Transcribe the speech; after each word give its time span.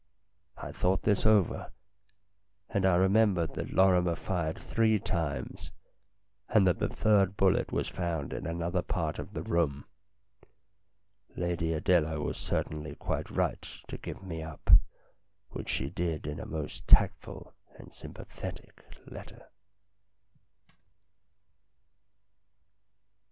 I 0.57 0.71
thought 0.71 1.03
this 1.03 1.27
over, 1.27 1.71
and 2.71 2.87
I 2.87 2.95
remembered 2.95 3.53
that 3.53 3.71
Lorri 3.71 4.01
mer 4.03 4.15
fired 4.15 4.57
three 4.57 4.97
times, 4.97 5.69
and 6.49 6.65
that 6.65 6.79
the 6.79 6.89
third 6.89 7.37
bullet 7.37 7.71
was 7.71 7.87
found 7.87 8.33
in 8.33 8.47
another 8.47 8.81
part 8.81 9.19
of 9.19 9.33
the 9.33 9.43
room. 9.43 9.85
Lady 11.35 11.71
Adela 11.73 12.19
was 12.19 12.35
certainly 12.37 12.95
quite 12.95 13.29
right 13.29 13.61
to 13.89 13.97
give 13.99 14.23
me 14.23 14.41
up, 14.41 14.71
which 15.51 15.69
she 15.69 15.91
did 15.91 16.25
in 16.25 16.39
a 16.39 16.47
most 16.47 16.87
tactful 16.87 17.53
and 17.77 17.93
sympathetic 17.93 18.83
letter. 19.05 19.51